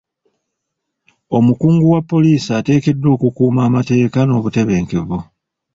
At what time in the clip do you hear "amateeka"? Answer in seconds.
3.69-4.19